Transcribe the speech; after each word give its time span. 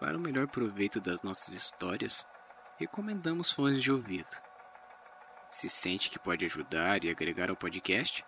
Para 0.00 0.16
o 0.16 0.20
melhor 0.20 0.46
proveito 0.46 1.00
das 1.00 1.22
nossas 1.22 1.54
histórias, 1.54 2.26
recomendamos 2.78 3.50
fones 3.50 3.82
de 3.82 3.90
ouvido. 3.90 4.28
Se 5.50 5.68
sente 5.68 6.08
que 6.08 6.18
pode 6.18 6.44
ajudar 6.44 7.04
e 7.04 7.10
agregar 7.10 7.50
ao 7.50 7.56
podcast, 7.56 8.24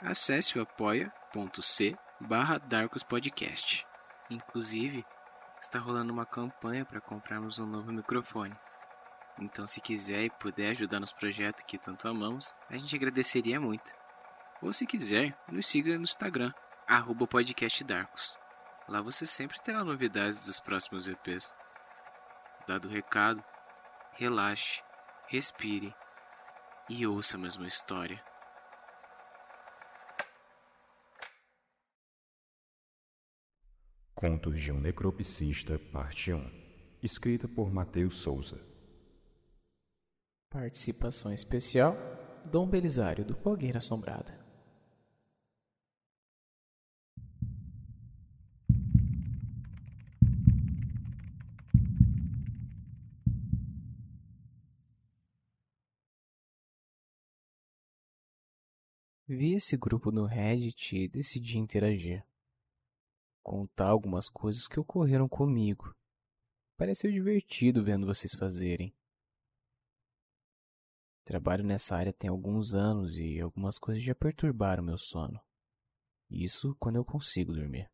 acesse 0.00 0.58
o 0.58 0.62
apoia.c 0.62 1.96
barra. 2.20 2.60
Inclusive, 4.30 5.04
está 5.60 5.78
rolando 5.78 6.12
uma 6.12 6.24
campanha 6.24 6.86
para 6.86 7.00
comprarmos 7.00 7.58
um 7.58 7.66
novo 7.66 7.92
microfone. 7.92 8.54
Então, 9.38 9.66
se 9.66 9.80
quiser 9.80 10.24
e 10.24 10.30
puder 10.30 10.70
ajudar 10.70 11.00
nos 11.00 11.12
projetos 11.12 11.64
que 11.64 11.76
tanto 11.76 12.08
amamos, 12.08 12.56
a 12.68 12.78
gente 12.78 12.96
agradeceria 12.96 13.60
muito. 13.60 13.92
Ou 14.62 14.72
se 14.72 14.86
quiser, 14.86 15.36
nos 15.48 15.66
siga 15.66 15.96
no 15.96 16.04
Instagram, 16.04 16.52
arroba 16.86 17.26
podcastdarkos. 17.26 18.39
Lá 18.90 19.00
você 19.00 19.24
sempre 19.24 19.56
terá 19.60 19.84
novidades 19.84 20.46
dos 20.46 20.58
próximos 20.58 21.06
EPs. 21.06 21.54
Dado 22.66 22.88
o 22.88 22.90
recado, 22.90 23.40
relaxe, 24.14 24.82
respire 25.28 25.94
e 26.88 27.06
ouça 27.06 27.36
a 27.36 27.40
mesma 27.40 27.68
história. 27.68 28.20
Contos 34.12 34.60
de 34.60 34.72
um 34.72 34.80
Necropsista, 34.80 35.78
Parte 35.78 36.32
1 36.32 36.98
Escrita 37.00 37.48
por 37.48 37.72
Matheus 37.72 38.16
Souza 38.16 38.60
Participação 40.50 41.32
especial 41.32 41.96
Dom 42.44 42.68
Belisário 42.68 43.24
do 43.24 43.34
Fogueira 43.34 43.78
Assombrada 43.78 44.49
Vi 59.32 59.54
esse 59.54 59.76
grupo 59.76 60.10
no 60.10 60.26
Reddit 60.26 60.96
e 60.96 61.06
decidi 61.06 61.56
interagir. 61.56 62.26
Contar 63.44 63.86
algumas 63.86 64.28
coisas 64.28 64.66
que 64.66 64.80
ocorreram 64.80 65.28
comigo. 65.28 65.94
Pareceu 66.76 67.12
divertido 67.12 67.84
vendo 67.84 68.08
vocês 68.08 68.34
fazerem. 68.34 68.92
Trabalho 71.24 71.62
nessa 71.62 71.94
área 71.94 72.12
tem 72.12 72.28
alguns 72.28 72.74
anos 72.74 73.16
e 73.18 73.38
algumas 73.38 73.78
coisas 73.78 74.02
já 74.02 74.16
perturbaram 74.16 74.82
meu 74.82 74.98
sono. 74.98 75.40
Isso 76.28 76.74
quando 76.80 76.96
eu 76.96 77.04
consigo 77.04 77.52
dormir. 77.52 77.88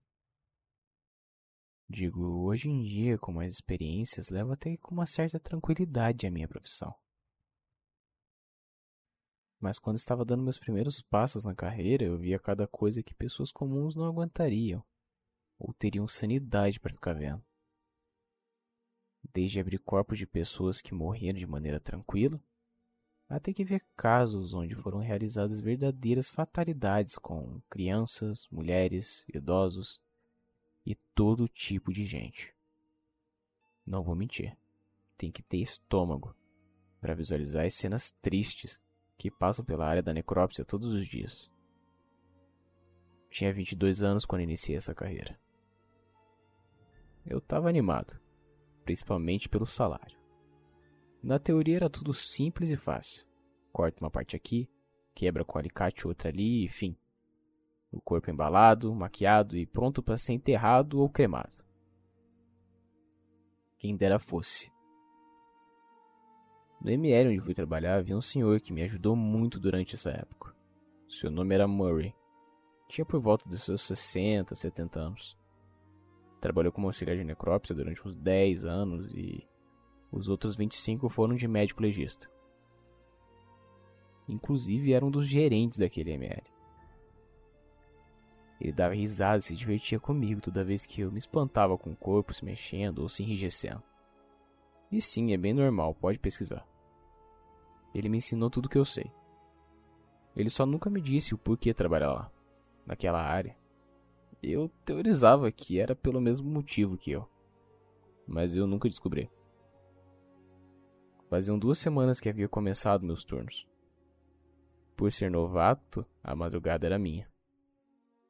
Digo, 1.87 2.47
hoje 2.47 2.71
em 2.71 2.83
dia, 2.83 3.19
com 3.19 3.31
mais 3.31 3.53
experiências, 3.53 4.31
levo 4.31 4.53
até 4.53 4.79
com 4.79 4.95
uma 4.95 5.05
certa 5.05 5.39
tranquilidade 5.39 6.27
a 6.27 6.31
minha 6.31 6.49
profissão 6.49 6.97
mas 9.61 9.79
quando 9.79 9.97
estava 9.97 10.25
dando 10.25 10.43
meus 10.43 10.59
primeiros 10.59 11.01
passos 11.01 11.45
na 11.45 11.55
carreira, 11.55 12.05
eu 12.05 12.19
via 12.19 12.39
cada 12.39 12.67
coisa 12.67 13.03
que 13.03 13.15
pessoas 13.15 13.51
comuns 13.51 13.97
não 13.97 14.05
aguentariam 14.05 14.85
ou 15.59 15.73
teriam 15.73 16.07
sanidade 16.07 16.79
para 16.79 16.93
ficar 16.93 17.15
vendo. 17.15 17.43
Desde 19.33 19.59
abrir 19.59 19.79
corpos 19.79 20.19
de 20.19 20.27
pessoas 20.27 20.81
que 20.81 20.95
morriam 20.95 21.33
de 21.33 21.47
maneira 21.47 21.81
tranquila, 21.81 22.41
até 23.29 23.53
que 23.53 23.65
ver 23.65 23.85
casos 23.97 24.55
onde 24.55 24.75
foram 24.77 24.99
realizadas 24.99 25.61
verdadeiras 25.61 26.29
fatalidades 26.29 27.17
com 27.17 27.61
crianças, 27.69 28.47
mulheres, 28.51 29.25
idosos 29.33 30.01
e 30.85 30.95
todo 31.15 31.49
tipo 31.49 31.93
de 31.93 32.05
gente. 32.05 32.55
Não 33.85 34.03
vou 34.03 34.15
mentir, 34.15 34.57
tem 35.17 35.33
que 35.33 35.43
ter 35.43 35.59
estômago 35.59 36.37
para 37.01 37.15
visualizar 37.15 37.67
as 37.67 37.75
cenas 37.75 38.13
tristes 38.23 38.81
que 39.17 39.31
passam 39.31 39.65
pela 39.65 39.87
área 39.87 40.03
da 40.03 40.13
necrópsia 40.13 40.65
todos 40.65 40.89
os 40.89 41.07
dias. 41.07 41.51
Tinha 43.31 43.53
22 43.53 44.03
anos 44.03 44.25
quando 44.25 44.43
iniciei 44.43 44.77
essa 44.77 44.95
carreira. 44.95 45.39
Eu 47.25 47.39
estava 47.39 47.69
animado, 47.69 48.19
principalmente 48.85 49.49
pelo 49.49 49.67
salário. 49.67 50.17
Na 51.23 51.39
teoria 51.39 51.77
era 51.77 51.91
tudo 51.91 52.15
simples 52.15 52.71
e 52.71 52.77
fácil. 52.77 53.27
Corta 53.73 54.01
uma 54.01 54.11
parte 54.11 54.37
aqui, 54.37 54.71
quebra 55.15 55.45
com 55.45 55.59
alicate 55.59 56.07
outra 56.07 56.29
ali, 56.29 56.65
enfim. 56.65 56.97
O 57.91 58.01
corpo 58.01 58.31
embalado, 58.31 58.95
maquiado 58.95 59.57
e 59.57 59.67
pronto 59.67 60.03
para 60.03 60.19
ser 60.19 60.35
enterrado 60.35 61.01
ou 61.01 61.11
cremado. 61.11 61.65
Quem 63.79 63.97
dera 63.97 64.19
fosse. 64.19 64.71
No 66.87 66.93
ML 66.93 67.31
onde 67.31 67.41
fui 67.41 67.53
trabalhar 67.53 67.97
havia 67.97 68.17
um 68.17 68.23
senhor 68.23 68.61
que 68.61 68.73
me 68.73 68.81
ajudou 68.85 69.17
muito 69.17 69.59
durante 69.59 69.97
essa 69.97 70.11
época. 70.11 70.55
Seu 71.09 71.33
nome 71.33 71.53
era 71.53 71.67
Murray. 71.67 72.15
Tinha 72.89 73.05
por 73.05 73.21
volta 73.21 73.49
dos 73.49 73.65
seus 73.65 73.83
60, 73.83 74.55
70 74.55 75.01
anos. 75.01 75.37
Trabalhou 76.41 76.71
como 76.71 76.87
auxiliar 76.87 77.17
de 77.17 77.25
necrópsia 77.25 77.75
durante 77.75 78.07
uns 78.07 78.15
10 78.15 78.65
anos 78.65 79.13
e 79.15 79.45
os 80.13 80.29
outros 80.29 80.57
25 80.57 81.09
foram 81.09 81.35
de 81.35 81.49
médico 81.49 81.83
legista. 81.83 82.31
Inclusive 84.29 84.93
era 84.93 85.05
um 85.05 85.11
dos 85.11 85.27
gerentes 85.27 85.81
daquele 85.81 86.13
ML. 86.13 86.45
Ele 88.61 88.73
dava 88.73 88.95
risada 88.95 89.39
e 89.39 89.43
se 89.43 89.57
divertia 89.57 89.99
comigo 89.99 90.41
toda 90.41 90.63
vez 90.63 90.87
que 90.87 91.01
eu 91.01 91.11
me 91.11 91.19
espantava 91.19 91.77
com 91.77 91.91
o 91.91 91.97
corpo 91.97 92.33
se 92.33 92.45
mexendo 92.45 93.01
ou 93.01 93.09
se 93.09 93.25
enrijecendo. 93.25 93.83
E 94.93 95.01
sim, 95.01 95.33
é 95.33 95.37
bem 95.37 95.53
normal, 95.53 95.93
pode 95.93 96.21
pesquisar. 96.21 96.65
Ele 97.97 98.11
me 98.11 98.19
ensinou 98.19 98.51
tudo 98.51 98.67
o 98.67 98.69
que 98.69 98.77
eu 98.77 98.85
sei. 98.85 99.11
Ele 100.37 100.51
só 100.51 100.67
nunca 100.67 100.91
me 100.91 101.01
disse 101.01 101.35
o 101.35 101.39
porquê 101.39 101.73
trabalhar 101.73 102.13
lá, 102.13 102.31
naquela 102.85 103.23
área. 103.23 103.57
Eu 104.43 104.71
teorizava 104.85 105.51
que 105.51 105.81
era 105.81 105.97
pelo 105.97 106.21
mesmo 106.21 106.47
motivo 106.47 106.99
que 106.99 107.11
eu. 107.11 107.27
Mas 108.27 108.55
eu 108.55 108.67
nunca 108.67 108.87
descobri. 108.87 109.31
Faziam 111.31 111.59
duas 111.59 111.79
semanas 111.79 112.21
que 112.21 112.29
havia 112.29 112.47
começado 112.47 113.07
meus 113.07 113.25
turnos. 113.25 113.67
Por 114.95 115.11
ser 115.11 115.31
novato, 115.31 116.05
a 116.23 116.37
madrugada 116.37 116.87
era 116.87 116.99
minha. 116.99 117.27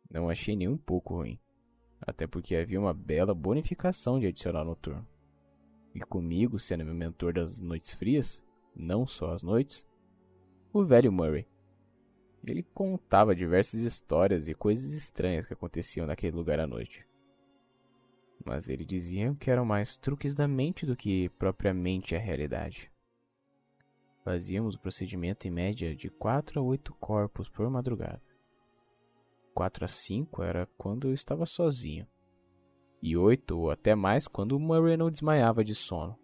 Não 0.08 0.30
achei 0.30 0.54
nem 0.54 0.68
um 0.68 0.78
pouco 0.78 1.16
ruim, 1.16 1.40
até 2.00 2.24
porque 2.24 2.54
havia 2.54 2.78
uma 2.78 2.94
bela 2.94 3.34
bonificação 3.34 4.20
de 4.20 4.28
adicionar 4.28 4.64
no 4.64 4.76
turno 4.76 5.04
e 5.96 6.00
comigo 6.00 6.60
sendo 6.60 6.84
meu 6.84 6.94
mentor 6.94 7.32
das 7.32 7.58
noites 7.60 7.94
frias, 7.94 8.44
não 8.76 9.06
só 9.06 9.32
as 9.32 9.42
noites, 9.42 9.86
o 10.72 10.84
velho 10.84 11.10
Murray. 11.10 11.46
Ele 12.46 12.62
contava 12.62 13.34
diversas 13.34 13.80
histórias 13.80 14.46
e 14.46 14.54
coisas 14.54 14.92
estranhas 14.92 15.46
que 15.46 15.52
aconteciam 15.52 16.06
naquele 16.06 16.36
lugar 16.36 16.60
à 16.60 16.66
noite. 16.66 17.04
Mas 18.44 18.68
ele 18.68 18.84
dizia 18.84 19.34
que 19.40 19.50
eram 19.50 19.64
mais 19.64 19.96
truques 19.96 20.34
da 20.34 20.46
mente 20.46 20.86
do 20.86 20.94
que 20.94 21.28
propriamente 21.30 22.14
a 22.14 22.18
realidade. 22.18 22.90
Fazíamos 24.24 24.74
o 24.74 24.80
procedimento 24.80 25.48
em 25.48 25.50
média 25.50 25.96
de 25.96 26.08
4 26.10 26.60
a 26.60 26.62
8 26.62 26.94
corpos 26.94 27.48
por 27.48 27.68
madrugada. 27.70 28.22
4 29.54 29.84
a 29.84 29.88
5 29.88 30.42
era 30.42 30.68
quando 30.76 31.08
eu 31.08 31.14
estava 31.14 31.46
sozinho 31.46 32.06
e 33.02 33.16
oito 33.16 33.58
ou 33.58 33.70
até 33.70 33.94
mais 33.94 34.26
quando 34.26 34.58
Murray 34.58 34.96
não 34.96 35.10
desmaiava 35.10 35.64
de 35.64 35.74
sono. 35.74 36.18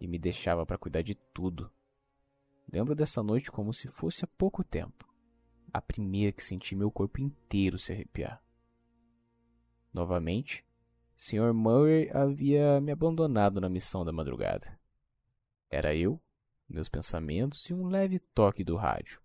E 0.00 0.06
me 0.06 0.18
deixava 0.18 0.66
para 0.66 0.78
cuidar 0.78 1.02
de 1.02 1.14
tudo. 1.14 1.70
Lembro 2.70 2.94
dessa 2.94 3.22
noite 3.22 3.50
como 3.50 3.72
se 3.72 3.88
fosse 3.88 4.24
há 4.24 4.28
pouco 4.28 4.64
tempo. 4.64 5.08
A 5.72 5.80
primeira 5.80 6.32
que 6.32 6.42
senti 6.42 6.74
meu 6.74 6.90
corpo 6.90 7.20
inteiro 7.20 7.78
se 7.78 7.92
arrepiar. 7.92 8.42
Novamente, 9.92 10.64
Sr. 11.16 11.52
Murray 11.52 12.10
havia 12.10 12.80
me 12.80 12.90
abandonado 12.90 13.60
na 13.60 13.68
missão 13.68 14.04
da 14.04 14.12
madrugada. 14.12 14.78
Era 15.70 15.94
eu, 15.94 16.20
meus 16.68 16.88
pensamentos 16.88 17.68
e 17.70 17.74
um 17.74 17.86
leve 17.86 18.18
toque 18.18 18.64
do 18.64 18.76
rádio. 18.76 19.20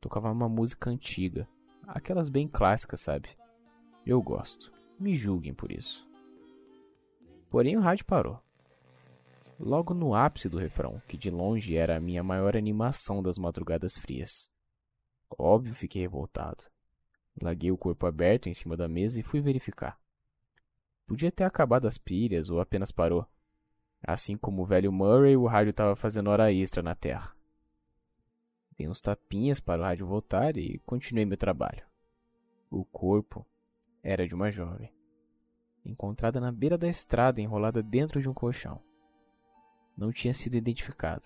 Tocava 0.00 0.30
uma 0.30 0.48
música 0.48 0.90
antiga, 0.90 1.48
aquelas 1.86 2.28
bem 2.28 2.48
clássicas, 2.48 3.00
sabe? 3.00 3.28
Eu 4.06 4.22
gosto. 4.22 4.72
Me 4.98 5.16
julguem 5.16 5.54
por 5.54 5.70
isso. 5.70 6.08
Porém, 7.50 7.76
o 7.76 7.80
rádio 7.80 8.04
parou. 8.04 8.42
Logo 9.58 9.92
no 9.92 10.14
ápice 10.14 10.48
do 10.48 10.56
refrão, 10.56 11.02
que 11.08 11.16
de 11.16 11.30
longe 11.30 11.76
era 11.76 11.96
a 11.96 12.00
minha 12.00 12.22
maior 12.22 12.56
animação 12.56 13.20
das 13.20 13.36
madrugadas 13.36 13.98
frias. 13.98 14.48
Óbvio, 15.36 15.74
fiquei 15.74 16.02
revoltado. 16.02 16.64
Laguei 17.42 17.72
o 17.72 17.76
corpo 17.76 18.06
aberto 18.06 18.48
em 18.48 18.54
cima 18.54 18.76
da 18.76 18.86
mesa 18.86 19.18
e 19.18 19.22
fui 19.22 19.40
verificar. 19.40 19.98
Podia 21.06 21.32
ter 21.32 21.42
acabado 21.42 21.86
as 21.86 21.98
pilhas 21.98 22.50
ou 22.50 22.60
apenas 22.60 22.92
parou. 22.92 23.26
Assim 24.00 24.36
como 24.36 24.62
o 24.62 24.66
velho 24.66 24.92
Murray, 24.92 25.36
o 25.36 25.46
rádio 25.46 25.70
estava 25.70 25.96
fazendo 25.96 26.30
hora 26.30 26.52
extra 26.52 26.82
na 26.82 26.94
Terra. 26.94 27.34
Dei 28.76 28.88
uns 28.88 29.00
tapinhas 29.00 29.58
para 29.58 29.80
o 29.80 29.84
rádio 29.84 30.06
voltar 30.06 30.56
e 30.56 30.78
continuei 30.86 31.24
meu 31.24 31.36
trabalho. 31.36 31.84
O 32.70 32.84
corpo 32.84 33.44
era 34.04 34.28
de 34.28 34.34
uma 34.34 34.52
jovem. 34.52 34.92
encontrada 35.84 36.40
na 36.40 36.52
beira 36.52 36.78
da 36.78 36.86
estrada 36.86 37.40
enrolada 37.40 37.82
dentro 37.82 38.20
de 38.20 38.28
um 38.28 38.34
colchão. 38.34 38.80
Não 39.98 40.12
tinha 40.12 40.32
sido 40.32 40.56
identificado. 40.56 41.24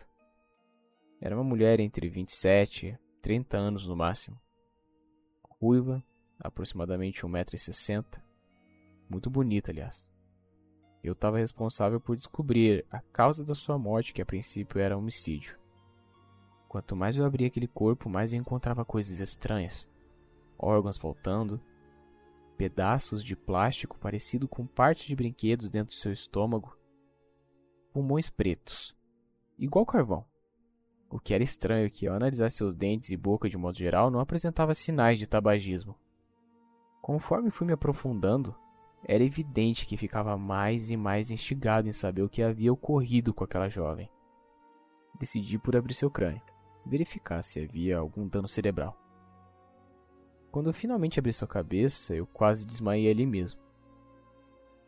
Era 1.21 1.37
uma 1.37 1.45
mulher 1.45 1.79
entre 1.79 2.09
27 2.09 2.87
e 2.87 2.99
30 3.21 3.59
anos 3.59 3.87
no 3.87 3.95
máximo. 3.95 4.41
Ruiva, 5.61 6.03
aproximadamente 6.41 7.21
1,60m. 7.21 8.19
Muito 9.11 9.29
bonita, 9.29 9.71
aliás. 9.71 10.11
Eu 11.05 11.13
estava 11.13 11.37
responsável 11.37 12.01
por 12.01 12.17
descobrir 12.17 12.87
a 12.91 13.03
causa 13.03 13.45
da 13.45 13.55
sua 13.55 13.79
morte, 13.79 14.15
que 14.15 14.23
a 14.23 14.27
princípio 14.27 14.81
era 14.81 14.97
homicídio. 14.97 15.59
Quanto 16.67 16.97
mais 16.97 17.15
eu 17.15 17.27
abria 17.27 17.49
aquele 17.49 17.69
corpo, 17.69 18.09
mais 18.09 18.33
eu 18.33 18.41
encontrava 18.41 18.87
coisas 18.87 19.21
estranhas. 19.21 19.87
Órgãos 20.59 20.97
faltando, 20.97 21.61
pedaços 22.57 23.23
de 23.23 23.37
plástico 23.37 23.99
parecido 23.99 24.49
com 24.49 24.67
parte 24.67 25.07
de 25.07 25.15
brinquedos 25.15 25.71
dentro 25.71 25.95
do 25.95 25.99
seu 25.99 26.11
estômago, 26.11 26.75
pulmões 27.93 28.31
pretos, 28.31 28.97
igual 29.59 29.85
carvão. 29.85 30.25
O 31.11 31.21
que 31.21 31.35
era 31.35 31.45
estranho 31.45 31.87
é 31.87 31.91
que, 31.91 32.07
ao 32.07 32.17
analisar 32.17 32.51
seus 32.51 32.75
dentes 32.75 33.11
e 33.11 33.17
boca 33.17 33.49
de 33.49 33.57
modo 33.59 33.77
geral, 33.77 34.11
não 34.11 34.19
apresentava 34.19 34.73
sinais 34.73 35.19
de 35.19 35.27
tabagismo. 35.27 35.95
Conforme 37.03 37.51
fui 37.51 37.67
me 37.67 37.75
aprofundando, 37.75 38.57
era 39.05 39.23
evidente 39.23 39.87
que 39.87 39.97
ficava 39.97 40.39
mais 40.39 40.89
e 40.89 40.97
mais 40.97 41.31
instigado 41.31 41.87
em 41.87 41.93
saber 41.93 42.23
o 42.23 42.29
que 42.29 42.43
havia 42.43 42.73
ocorrido 42.73 43.35
com 43.35 43.45
aquela 43.45 43.69
jovem. 43.69 44.11
Decidi 45.19 45.59
por 45.59 45.77
abrir 45.77 45.93
seu 45.93 46.11
crânio, 46.11 46.43
verificar 46.87 47.43
se 47.43 47.61
havia 47.61 47.99
algum 47.99 48.27
dano 48.27 48.49
cerebral. 48.49 48.97
Quando 50.51 50.71
eu 50.71 50.75
finalmente 50.75 51.19
abri 51.19 51.33
sua 51.33 51.49
cabeça, 51.49 52.15
eu 52.15 52.27
quase 52.27 52.67
desmaiei 52.67 53.11
ali 53.11 53.27
mesmo. 53.27 53.61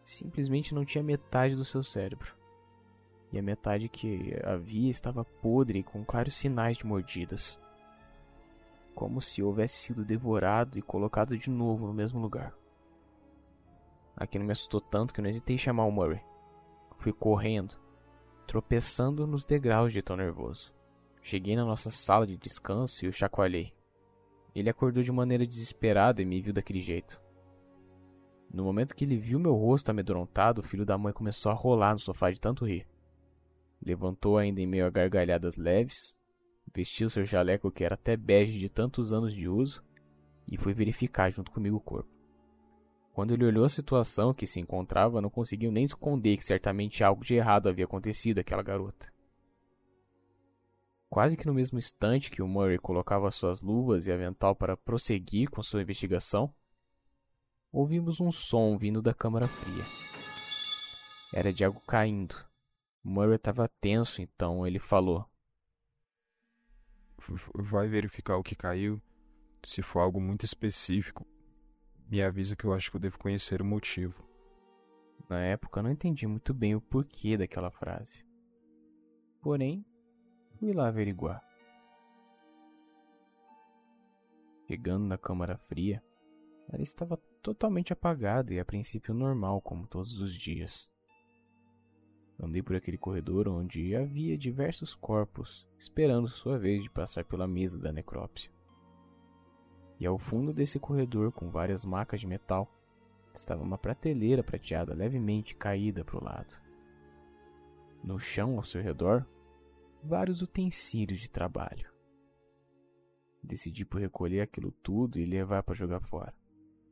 Simplesmente 0.03 0.75
não 0.75 0.85
tinha 0.85 1.03
metade 1.03 1.55
do 1.55 1.65
seu 1.65 1.83
cérebro. 1.83 2.44
E 3.35 3.39
a 3.41 3.43
metade 3.43 3.89
que 3.89 4.33
havia 4.45 4.89
estava 4.89 5.25
podre 5.25 5.83
com 5.83 6.05
claros 6.05 6.37
sinais 6.37 6.77
de 6.77 6.87
mordidas. 6.87 7.59
Como 8.95 9.21
se 9.21 9.43
houvesse 9.43 9.75
sido 9.75 10.05
devorado 10.05 10.79
e 10.79 10.83
colocado 10.83 11.37
de 11.37 11.51
novo 11.51 11.89
no 11.89 11.93
mesmo 11.93 12.21
lugar. 12.21 12.55
Aquilo 14.17 14.45
me 14.45 14.53
assustou 14.53 14.81
tanto 14.81 15.13
que 15.13 15.21
não 15.21 15.29
hesitei 15.29 15.57
em 15.57 15.59
chamar 15.59 15.85
o 15.85 15.91
Murray. 15.91 16.23
Fui 16.99 17.13
correndo, 17.13 17.75
tropeçando 18.47 19.27
nos 19.27 19.45
degraus 19.45 19.93
de 19.93 20.01
tão 20.01 20.15
nervoso. 20.15 20.73
Cheguei 21.21 21.57
na 21.57 21.65
nossa 21.65 21.91
sala 21.91 22.29
de 22.29 22.37
descanso 22.37 23.05
e 23.05 23.09
o 23.09 23.13
chacoalhei. 23.13 23.75
Ele 24.55 24.71
acordou 24.71 25.03
de 25.03 25.11
maneira 25.11 25.45
desesperada 25.45 26.23
e 26.23 26.25
me 26.25 26.41
viu 26.41 26.53
daquele 26.53 26.81
jeito. 26.81 27.21
No 28.49 28.63
momento 28.63 28.95
que 28.95 29.05
ele 29.05 29.17
viu 29.17 29.41
meu 29.41 29.57
rosto 29.57 29.91
amedrontado, 29.91 30.61
o 30.61 30.65
filho 30.65 30.87
da 30.87 30.97
mãe 30.97 31.13
começou 31.13 31.51
a 31.51 31.55
rolar 31.57 31.95
no 31.95 31.99
sofá 31.99 32.31
de 32.31 32.39
tanto 32.41 32.65
rir. 32.65 32.87
Levantou 33.85 34.39
ainda 34.39 34.61
em 34.61 34.67
meio 34.67 34.87
a 34.87 34.91
gargalhadas 34.91 35.57
leves, 35.57 36.17
vestiu 36.75 37.11
seu 37.11 37.25
jaleco 37.25 37.71
que 37.71 37.85
era 37.85 37.95
até 37.95 38.17
bege 38.17 38.59
de 38.59 38.71
tantos 38.71 39.13
anos 39.13 39.35
de 39.35 39.47
uso 39.47 39.85
e 40.51 40.57
foi 40.57 40.73
verificar 40.73 41.31
junto 41.31 41.51
comigo 41.51 41.77
o 41.77 41.81
corpo. 41.81 42.09
Quando 43.13 43.33
ele 43.33 43.45
olhou 43.45 43.65
a 43.65 43.69
situação 43.69 44.35
que 44.35 44.47
se 44.47 44.59
encontrava, 44.59 45.21
não 45.21 45.31
conseguiu 45.31 45.71
nem 45.71 45.85
esconder 45.85 46.37
que 46.37 46.45
certamente 46.45 47.05
algo 47.05 47.25
de 47.25 47.35
errado 47.35 47.69
havia 47.69 47.85
acontecido 47.85 48.41
àquela 48.41 48.63
garota. 48.63 49.13
Quase 51.09 51.37
que 51.37 51.47
no 51.47 51.55
mesmo 51.55 51.79
instante 51.79 52.29
que 52.29 52.43
o 52.43 52.49
Murray 52.49 52.79
colocava 52.79 53.31
suas 53.31 53.61
luvas 53.61 54.07
e 54.07 54.13
avental 54.13 54.57
para 54.57 54.77
prosseguir 54.77 55.49
com 55.49 55.63
sua 55.63 55.83
investigação, 55.83 56.53
ouvimos 57.71 58.21
um 58.21 58.33
som 58.33 58.77
vindo 58.77 59.01
da 59.01 59.15
câmara 59.15 59.47
fria. 59.47 59.85
Era 61.33 61.53
de 61.53 61.65
algo 61.65 61.81
caindo. 61.87 62.35
Murray 63.05 63.37
estava 63.37 63.69
tenso, 63.81 64.23
então 64.23 64.67
ele 64.67 64.79
falou: 64.79 65.29
Vai 67.55 67.87
verificar 67.87 68.37
o 68.37 68.43
que 68.43 68.57
caiu. 68.57 69.01
Se 69.63 69.83
for 69.83 70.01
algo 70.01 70.21
muito 70.21 70.45
específico, 70.45 71.27
me 72.09 72.23
avisa 72.23 72.57
que 72.57 72.65
eu 72.65 72.73
acho 72.73 72.91
que 72.91 72.97
eu 72.97 73.01
devo 73.01 73.19
conhecer 73.19 73.63
o 73.63 73.65
motivo. 73.65 74.29
Na 75.29 75.41
época, 75.41 75.79
eu 75.79 75.85
não 75.85 75.91
entendi 75.91 76.27
muito 76.27 76.53
bem 76.53 76.75
o 76.75 76.81
porquê 76.81 77.37
daquela 77.37 77.71
frase. 77.71 78.25
Porém, 79.41 79.87
Fui 80.59 80.73
lá 80.73 80.89
averiguar. 80.89 81.43
Chegando 84.67 85.05
na 85.05 85.19
câmara 85.19 85.59
fria, 85.59 86.03
ela 86.73 86.83
estava 86.83 87.19
totalmente 87.43 87.93
apagada 87.93 88.55
e 88.55 88.59
a 88.59 88.65
princípio 88.65 89.13
normal, 89.13 89.61
como 89.61 89.87
todos 89.87 90.19
os 90.21 90.33
dias. 90.33 90.91
Andei 92.39 92.63
por 92.63 92.75
aquele 92.75 92.99
corredor 92.99 93.49
onde 93.49 93.95
havia 93.95 94.37
diversos 94.37 94.95
corpos 94.95 95.67
esperando 95.79 96.29
sua 96.29 96.59
vez 96.59 96.83
de 96.83 96.91
passar 96.91 97.25
pela 97.25 97.47
mesa 97.47 97.79
da 97.79 97.93
necrópsia. 97.93 98.51
E 100.01 100.07
ao 100.07 100.19
fundo 100.19 100.53
desse 100.53 100.79
corredor, 100.79 101.31
com 101.31 101.49
várias 101.49 101.85
macas 101.85 102.21
de 102.21 102.27
metal, 102.27 102.69
estava 103.35 103.63
uma 103.63 103.79
prateleira 103.79 104.43
prateada 104.43 104.93
levemente 104.93 105.55
caída 105.55 106.05
para 106.05 106.19
o 106.19 106.25
lado. 106.25 106.55
No 108.03 108.19
chão 108.19 108.57
ao 108.57 108.65
seu 108.65 108.83
redor, 108.83 109.27
vários 110.03 110.43
utensílios 110.43 111.21
de 111.21 111.31
trabalho. 111.31 111.91
Decidi 113.43 113.85
por 113.85 114.01
recolher 114.01 114.41
aquilo 114.41 114.73
tudo 114.83 115.19
e 115.19 115.25
levar 115.25 115.63
para 115.63 115.75
jogar 115.75 116.01
fora, 116.01 116.35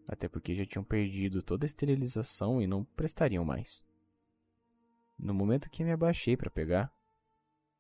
até 0.07 0.29
porque 0.29 0.55
já 0.55 0.65
tinham 0.65 0.85
perdido 0.85 1.43
toda 1.43 1.65
a 1.65 1.67
esterilização 1.67 2.63
e 2.63 2.67
não 2.67 2.85
prestariam 2.85 3.45
mais. 3.45 3.85
No 5.23 5.33
momento 5.33 5.71
que 5.71 5.85
me 5.85 5.93
abaixei 5.93 6.37
para 6.37 6.51
pegar, 6.51 6.93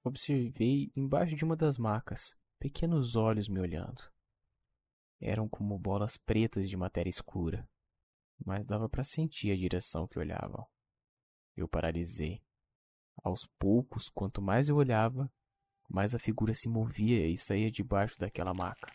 observei 0.04 0.92
embaixo 0.94 1.34
de 1.34 1.44
uma 1.44 1.56
das 1.56 1.76
macas 1.76 2.36
pequenos 2.56 3.16
olhos 3.16 3.48
me 3.48 3.58
olhando. 3.58 4.00
Eram 5.20 5.48
como 5.48 5.76
bolas 5.76 6.16
pretas 6.16 6.70
de 6.70 6.76
matéria 6.76 7.10
escura, 7.10 7.68
mas 8.46 8.64
dava 8.64 8.88
para 8.88 9.02
sentir 9.02 9.50
a 9.50 9.56
direção 9.56 10.06
que 10.06 10.20
olhavam. 10.20 10.64
Eu 11.56 11.66
paralisei 11.66 12.40
aos 13.24 13.44
poucos, 13.58 14.08
quanto 14.08 14.40
mais 14.40 14.68
eu 14.68 14.76
olhava, 14.76 15.28
mais 15.90 16.14
a 16.14 16.20
figura 16.20 16.54
se 16.54 16.68
movia 16.68 17.26
e 17.26 17.36
saía 17.36 17.72
debaixo 17.72 18.20
daquela 18.20 18.54
maca. 18.54 18.88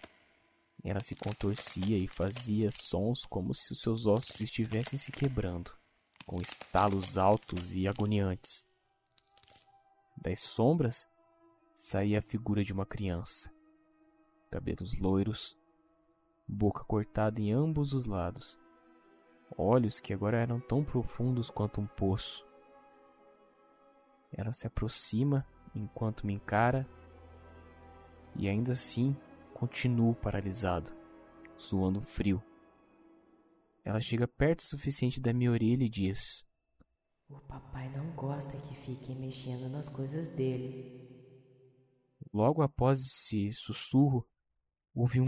Ela 0.82 1.02
se 1.02 1.16
contorcia 1.16 1.98
e 1.98 2.08
fazia 2.08 2.72
sons 2.72 3.26
como 3.26 3.54
se 3.54 3.74
os 3.74 3.82
seus 3.82 4.06
ossos 4.06 4.40
estivessem 4.40 4.98
se 4.98 5.12
quebrando, 5.12 5.77
com 6.28 6.42
estalos 6.42 7.18
altos 7.18 7.74
e 7.74 7.88
agoniantes. 7.88 8.68
Das 10.18 10.42
sombras 10.42 11.10
saía 11.74 12.20
a 12.20 12.22
figura 12.22 12.66
de 12.66 12.74
uma 12.74 12.86
criança. 12.86 13.50
Cabelos 14.52 15.00
loiros, 15.00 15.58
boca 16.46 16.84
cortada 16.84 17.40
em 17.40 17.54
ambos 17.54 17.94
os 17.94 18.08
lados, 18.08 18.60
olhos 19.58 20.02
que 20.02 20.14
agora 20.14 20.38
eram 20.38 20.60
tão 20.60 20.84
profundos 20.84 21.50
quanto 21.50 21.80
um 21.80 21.88
poço. 21.88 22.46
Ela 24.30 24.52
se 24.52 24.68
aproxima 24.68 25.48
enquanto 25.74 26.28
me 26.28 26.34
encara 26.34 26.86
e 28.36 28.50
ainda 28.50 28.74
assim 28.74 29.16
continuo 29.54 30.14
paralisado, 30.14 30.94
suando 31.56 32.02
frio. 32.02 32.44
Ela 33.88 34.02
chega 34.02 34.28
perto 34.28 34.60
o 34.60 34.68
suficiente 34.68 35.22
da 35.22 35.32
minha 35.32 35.50
orelha 35.50 35.86
e 35.86 35.90
diz: 35.90 36.46
O 37.30 37.40
papai 37.40 37.90
não 37.96 38.14
gosta 38.18 38.52
que 38.58 38.76
fiquem 38.76 39.16
mexendo 39.16 39.70
nas 39.70 39.88
coisas 39.88 40.28
dele. 40.28 41.10
Logo 42.34 42.62
após 42.62 43.00
esse 43.00 43.54
sussurro, 43.54 44.28
houve 44.94 45.22
um. 45.22 45.28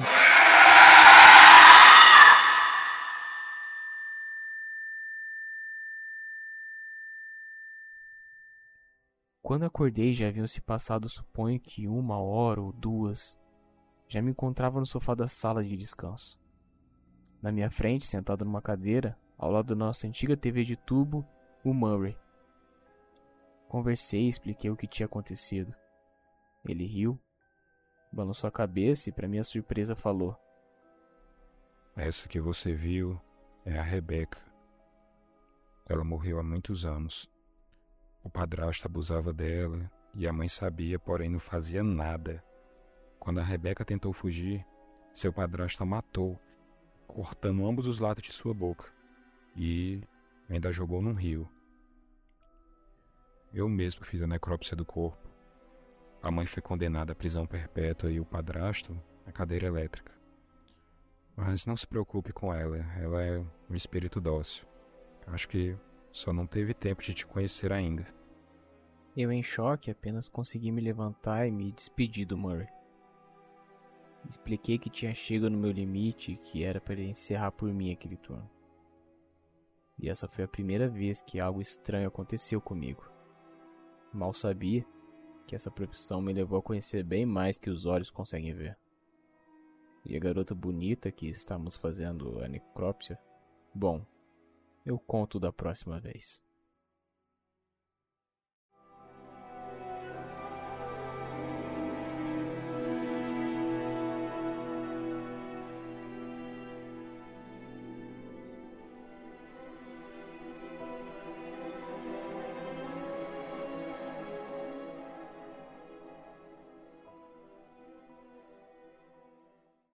Quando 9.42 9.64
acordei 9.64 10.14
já 10.14 10.28
haviam 10.28 10.46
se 10.46 10.60
passado, 10.60 11.08
suponho 11.08 11.62
que 11.62 11.88
uma 11.88 12.20
hora 12.20 12.62
ou 12.62 12.74
duas. 12.74 13.40
Já 14.10 14.22
me 14.22 14.32
encontrava 14.32 14.82
no 14.82 14.86
sofá 14.86 15.16
da 15.16 15.30
sala 15.30 15.64
de 15.64 15.78
descanso. 15.78 16.38
Na 17.42 17.52
minha 17.52 17.70
frente, 17.70 18.06
sentado 18.06 18.44
numa 18.44 18.62
cadeira, 18.62 19.18
ao 19.38 19.50
lado 19.50 19.68
da 19.68 19.76
nossa 19.76 20.06
antiga 20.06 20.36
TV 20.36 20.64
de 20.66 20.76
tubo, 20.76 21.26
o 21.64 21.74
Murray. 21.74 22.18
Conversei 23.70 24.24
e 24.24 24.30
expliquei 24.30 24.70
o 24.70 24.76
que 24.76 24.88
tinha 24.88 25.06
acontecido. 25.06 25.74
Ele 26.66 26.86
riu, 26.86 27.18
balançou 28.12 28.48
a 28.48 28.52
cabeça 28.52 29.10
e, 29.10 29.14
para 29.14 29.28
minha 29.28 29.44
surpresa, 29.44 29.96
falou: 29.96 30.36
Essa 31.96 32.28
que 32.28 32.42
você 32.42 32.74
viu 32.74 33.20
é 33.66 33.78
a 33.78 33.84
Rebeca. 33.84 34.40
Ela 35.88 36.04
morreu 36.04 36.40
há 36.40 36.44
muitos 36.44 36.86
anos. 36.86 37.32
O 38.22 38.30
padrasto 38.30 38.86
abusava 38.86 39.32
dela 39.32 39.90
e 40.14 40.28
a 40.28 40.34
mãe 40.34 40.50
sabia, 40.50 41.00
porém 41.00 41.30
não 41.30 41.40
fazia 41.40 41.82
nada. 41.84 42.44
Quando 43.18 43.40
a 43.40 43.44
Rebeca 43.44 43.86
tentou 43.86 44.12
fugir, 44.12 44.66
seu 45.14 45.32
padrasto 45.32 45.84
a 45.84 45.86
matou, 45.86 46.40
cortando 47.14 47.68
ambos 47.68 47.88
os 47.88 48.00
lados 48.00 48.24
de 48.24 48.32
sua 48.32 48.54
boca. 48.54 48.92
E 49.56 50.02
ainda 50.50 50.72
jogou 50.72 51.02
num 51.02 51.14
rio. 51.14 51.50
Eu 53.54 53.68
mesmo 53.68 54.06
fiz 54.06 54.22
a 54.22 54.28
necrópsia 54.28 54.78
do 54.78 54.86
corpo. 54.86 55.28
A 56.22 56.30
mãe 56.30 56.46
foi 56.46 56.62
condenada 56.62 57.14
à 57.14 57.16
prisão 57.16 57.46
perpétua 57.46 58.12
e 58.12 58.20
o 58.20 58.26
padrasto 58.26 59.02
à 59.26 59.32
cadeira 59.32 59.68
elétrica. 59.68 60.14
Mas 61.36 61.66
não 61.66 61.76
se 61.76 61.88
preocupe 61.88 62.34
com 62.34 62.54
ela, 62.54 62.78
ela 62.98 63.24
é 63.24 63.40
um 63.70 63.76
espírito 63.76 64.20
dócil. 64.20 64.66
Acho 65.26 65.48
que 65.48 65.76
só 66.12 66.34
não 66.34 66.46
teve 66.46 66.74
tempo 66.74 67.02
de 67.02 67.14
te 67.14 67.26
conhecer 67.26 67.72
ainda. 67.72 68.06
Eu, 69.16 69.32
em 69.32 69.42
choque, 69.42 69.90
apenas 69.90 70.28
consegui 70.28 70.72
me 70.72 70.82
levantar 70.82 71.48
e 71.48 71.52
me 71.52 71.72
despedir 71.72 72.26
do 72.26 72.38
Murray. 72.38 72.68
Expliquei 74.28 74.78
que 74.78 74.90
tinha 74.90 75.14
chegado 75.14 75.50
no 75.50 75.58
meu 75.58 75.72
limite 75.72 76.34
e 76.34 76.38
que 76.38 76.64
era 76.64 76.82
para 76.82 76.94
ele 76.94 77.10
encerrar 77.10 77.52
por 77.52 77.72
mim 77.74 77.92
aquele 77.92 78.18
turno. 78.18 78.50
E 79.98 80.10
essa 80.10 80.28
foi 80.28 80.44
a 80.44 80.48
primeira 80.48 80.88
vez 80.88 81.22
que 81.22 81.40
algo 81.40 81.62
estranho 81.62 82.08
aconteceu 82.08 82.62
comigo. 82.62 83.10
Mal 84.14 84.34
sabia 84.34 84.86
que 85.46 85.56
essa 85.56 85.70
profissão 85.70 86.22
me 86.22 86.34
levou 86.34 86.60
a 86.60 86.64
conhecer 86.64 87.04
bem 87.04 87.26
mais 87.26 87.58
que 87.58 87.70
os 87.70 87.86
olhos 87.86 88.10
conseguem 88.10 88.54
ver. 88.54 88.78
E 90.06 90.16
a 90.16 90.20
garota 90.20 90.56
bonita 90.56 91.12
que 91.12 91.28
estamos 91.28 91.76
fazendo 91.76 92.40
a 92.44 92.48
necrópsia? 92.48 93.20
Bom, 93.74 94.06
eu 94.86 94.98
conto 94.98 95.40
da 95.40 95.52
próxima 95.52 96.00
vez. 96.00 96.42